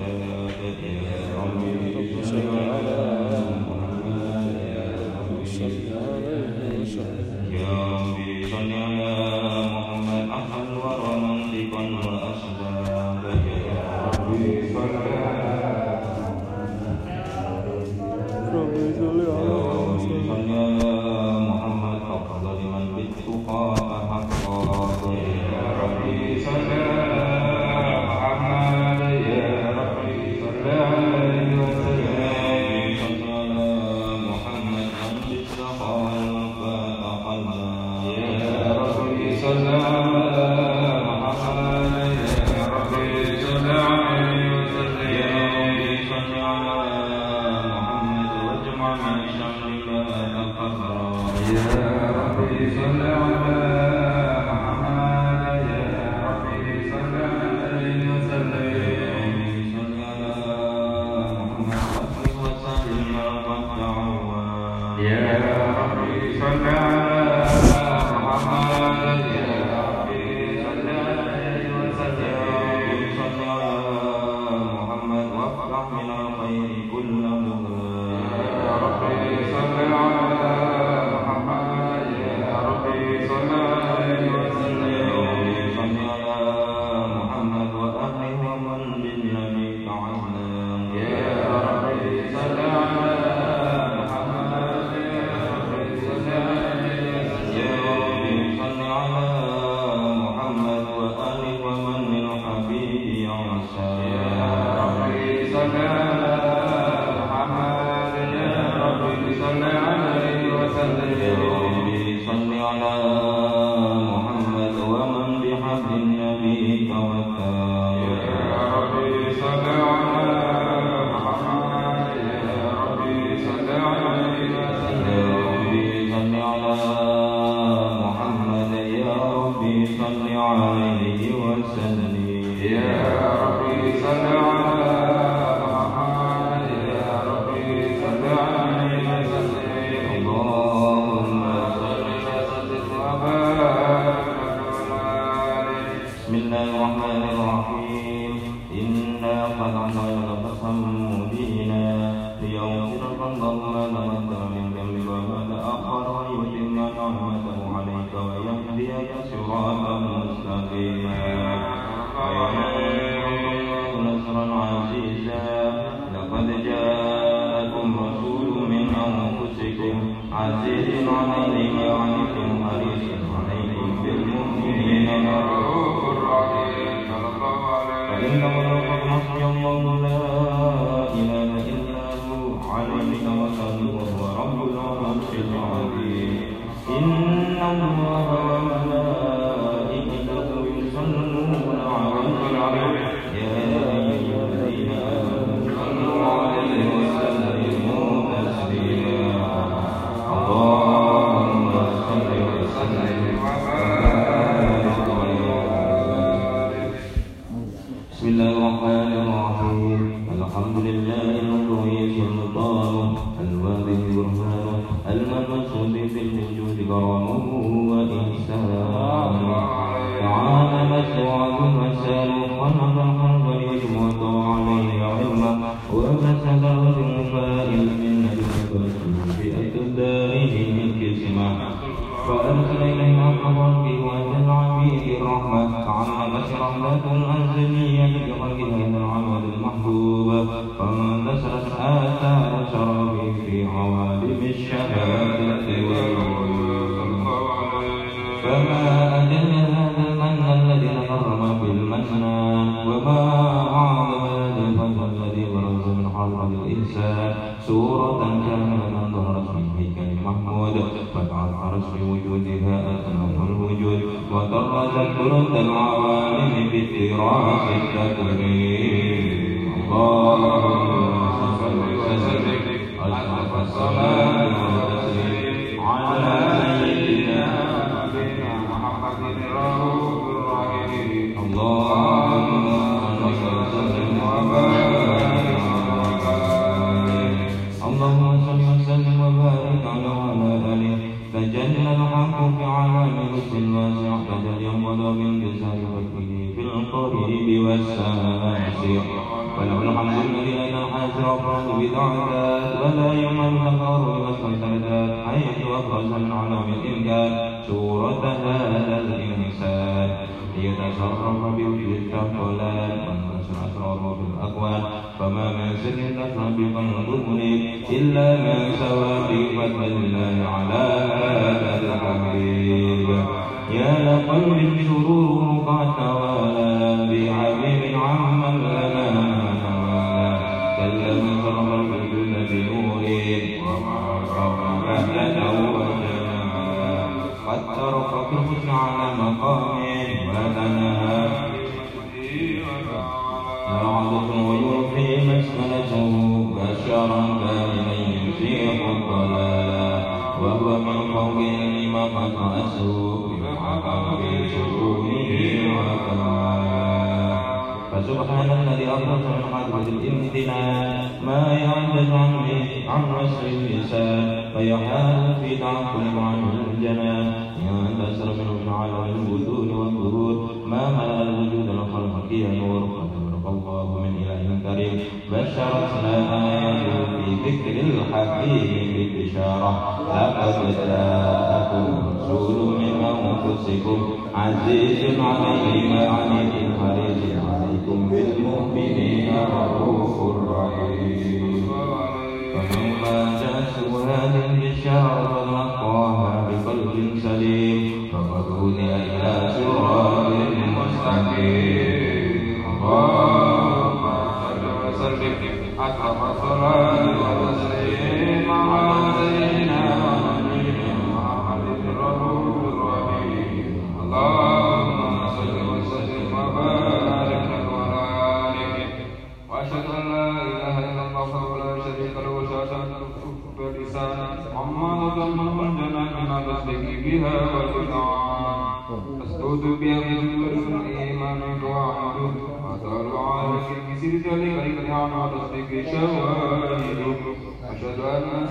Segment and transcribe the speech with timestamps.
[0.00, 0.37] uh,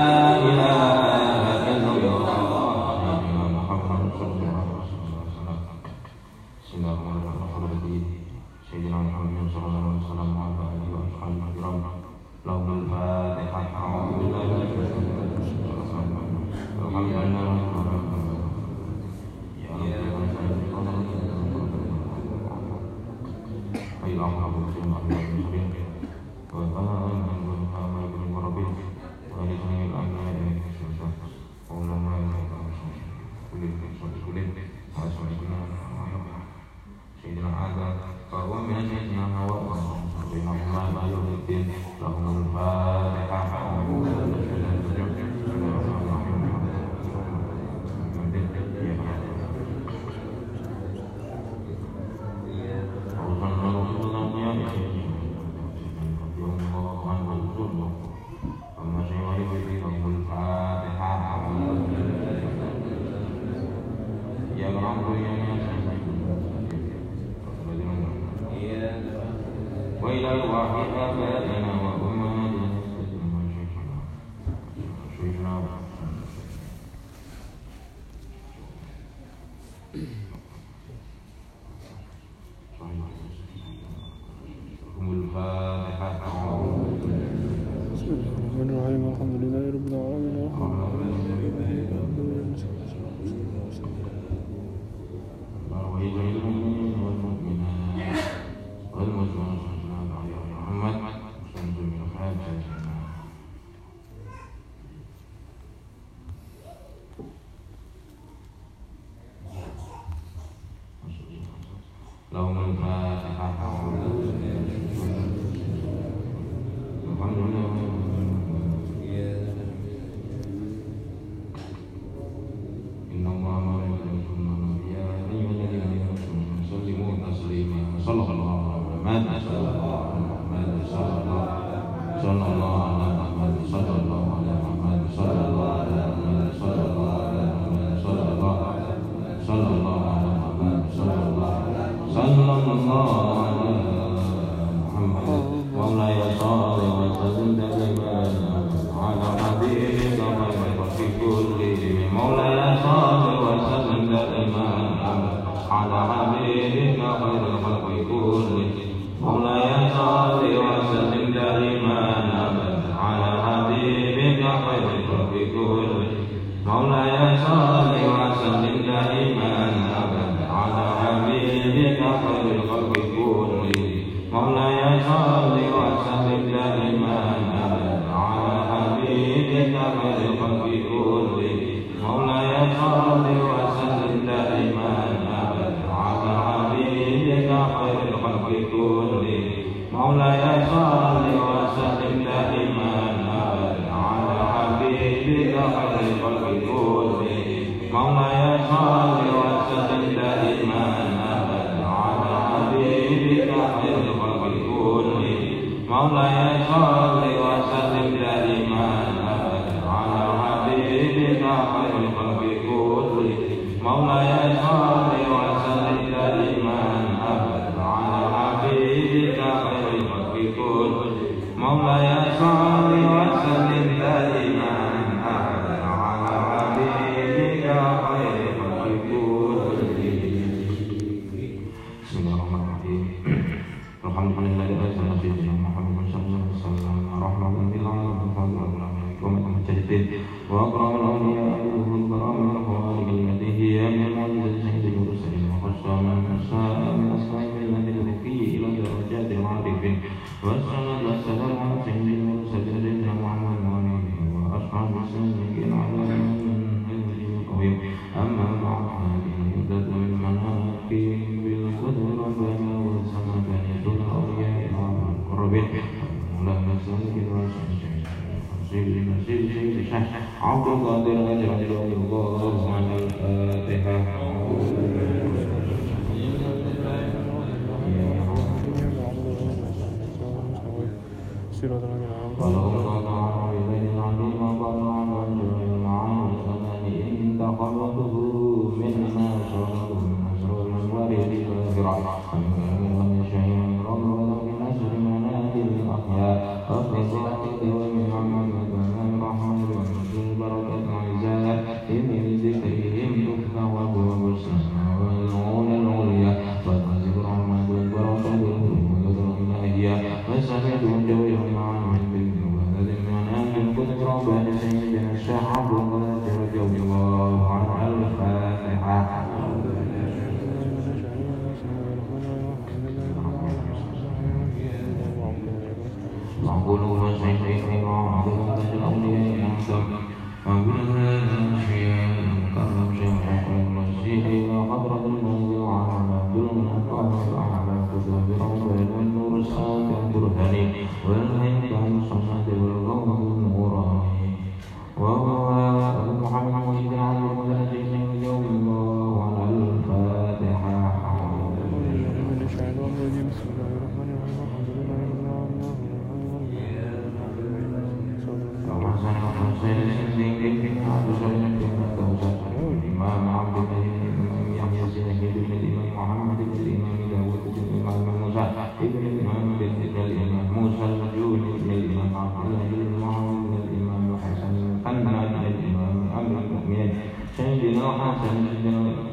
[377.91, 378.35] وحاصل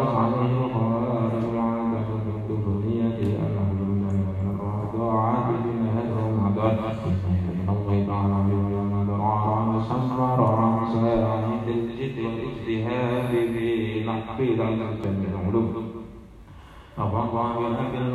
[17.97, 18.10] yang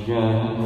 [0.08, 0.57] Yeah.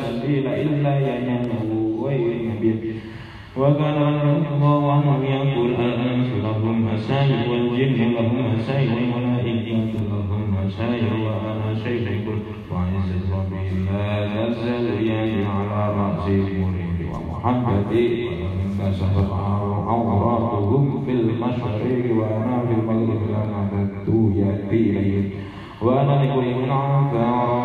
[0.03, 1.61] الليل إلا ينامه
[1.99, 2.75] وينبه
[3.57, 3.97] وكان
[4.53, 12.73] الله عنهم يقول الأنس لهم مساجد والجن لهم مساجد والملائكة لهم مساجد وأنا شيخ كل
[12.73, 18.27] وعزة ربي لا نزل يدي يعني على رأس مريد ومحبتي
[18.79, 19.33] فسقط
[19.87, 25.23] عوراتهم في المشرق وأنا في المغرب لا نبت يأتي
[25.81, 27.64] وأنا لكل من عفا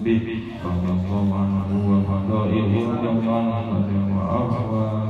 [0.05, 0.21] به
[0.65, 5.04] رضي الله عنه وفضائله رضي الله عنه وأهواه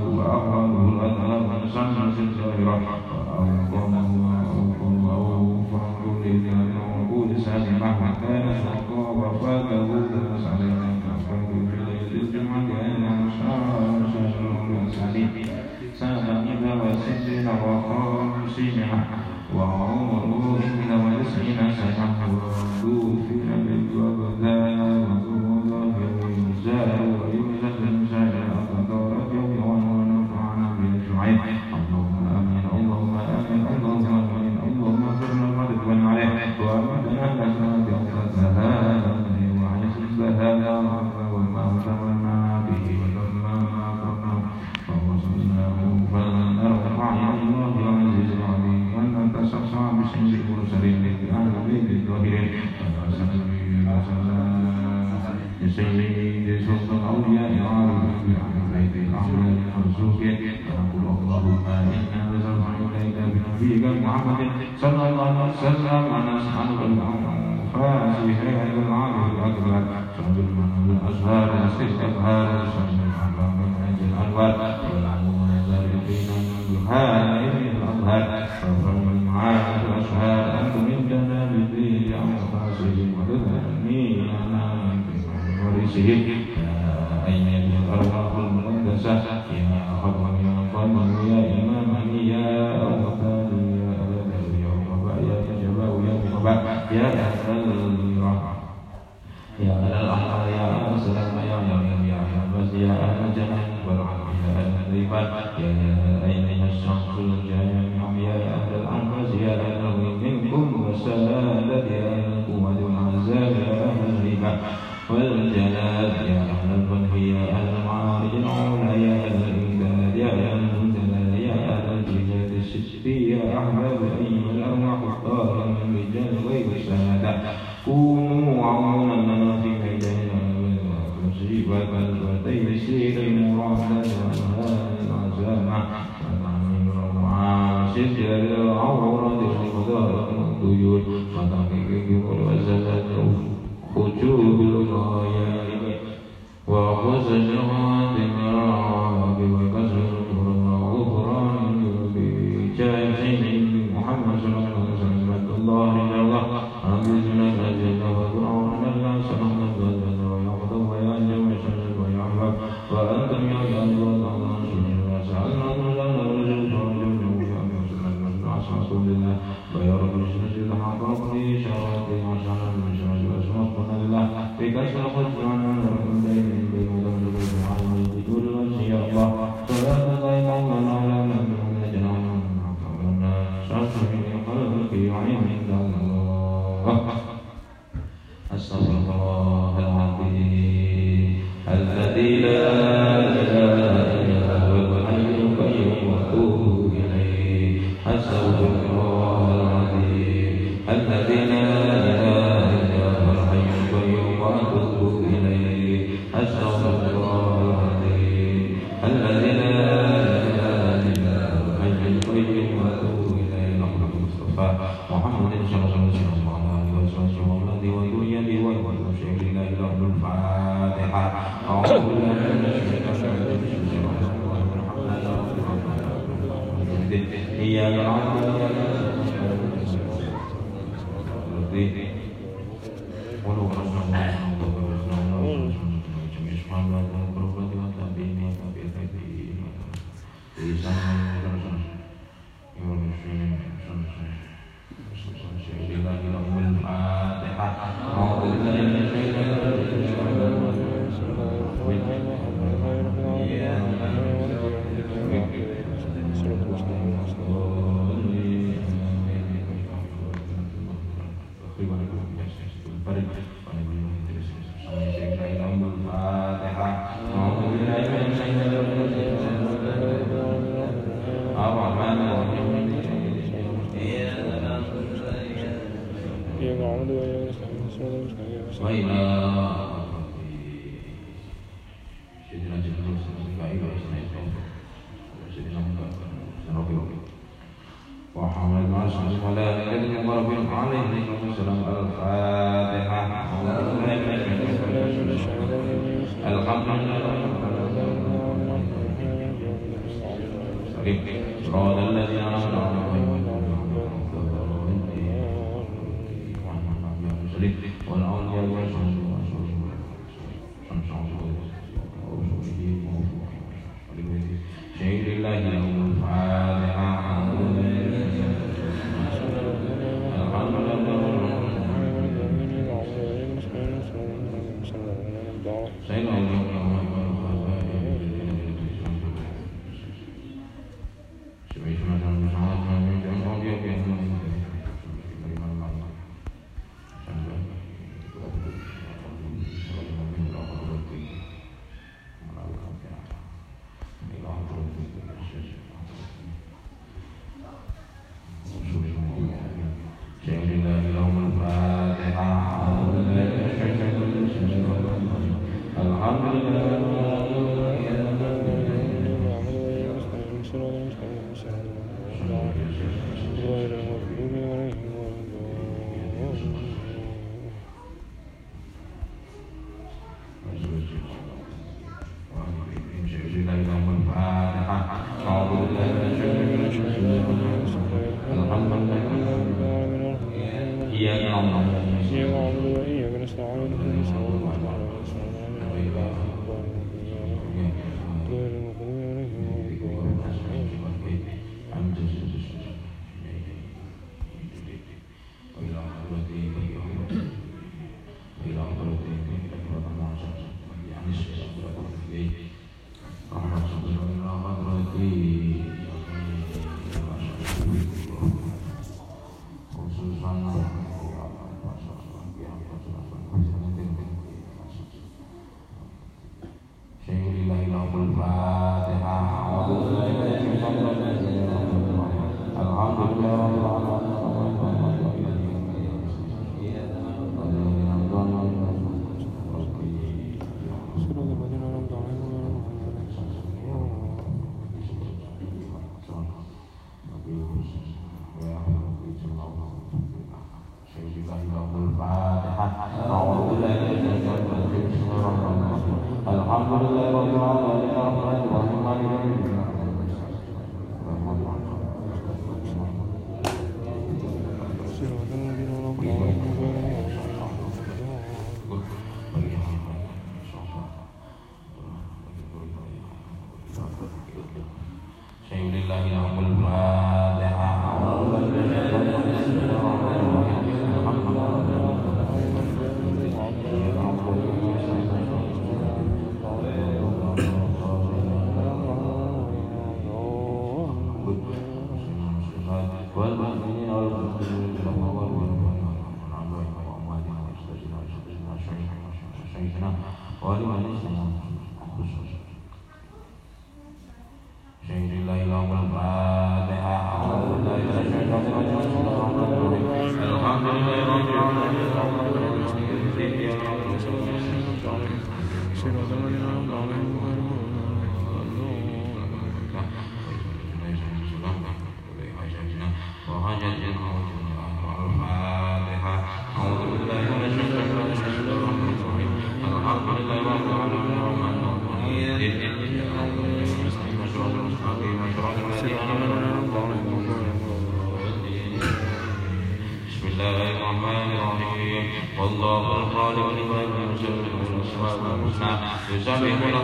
[536.46, 536.95] 所以。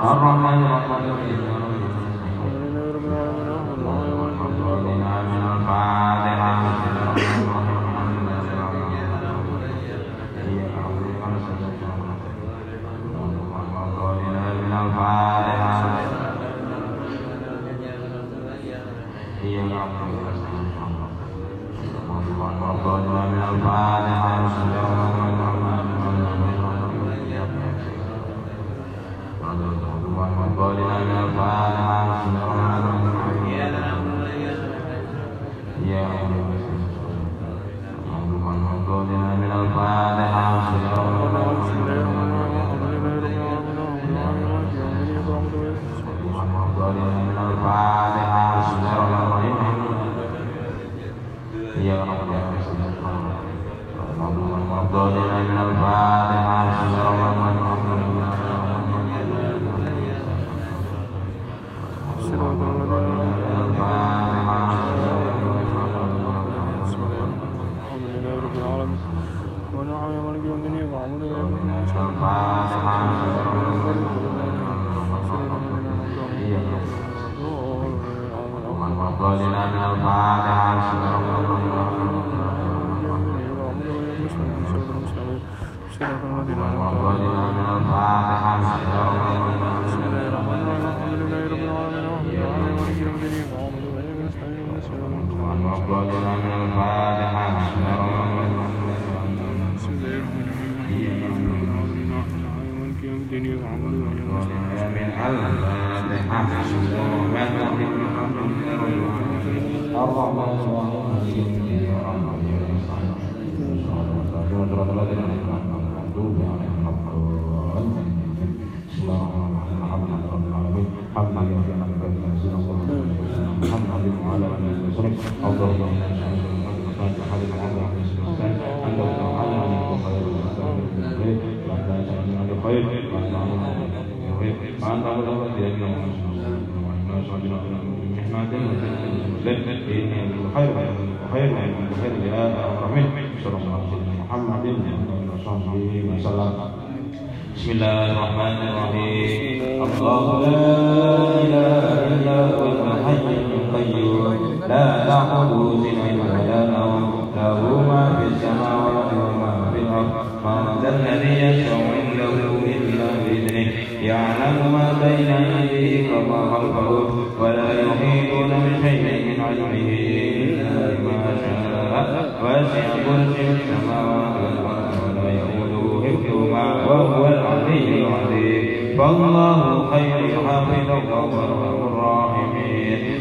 [0.00, 0.39] الرحمن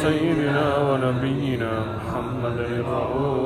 [0.07, 3.36] سيدنا ونبينا محمد الرؤوف